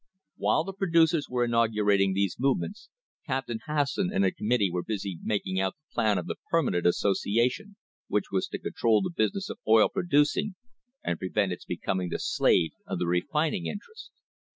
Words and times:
While 0.37 0.63
the 0.63 0.73
producers 0.73 1.27
were 1.29 1.45
inaugurating 1.45 2.13
these 2.15 2.37
movements, 2.39 2.89
Captain 3.27 3.59
Hasson 3.67 4.09
and 4.11 4.25
a 4.25 4.31
committee 4.31 4.71
were 4.71 4.81
busy 4.81 5.19
making 5.21 5.59
out 5.59 5.75
the 5.75 5.93
plan 5.93 6.17
of 6.17 6.25
the 6.25 6.37
permanent 6.49 6.87
association 6.87 7.75
which 8.07 8.31
was 8.31 8.47
to 8.47 8.57
control 8.57 9.03
the 9.03 9.13
business 9.15 9.47
of 9.51 9.59
oil 9.67 9.89
producing 9.89 10.55
and 11.03 11.19
prevent 11.19 11.51
its 11.51 11.65
becoming 11.65 12.09
the 12.09 12.17
slave 12.17 12.71
of 12.87 12.97
the 12.97 13.05
refining 13.05 13.67
interest. 13.67 14.09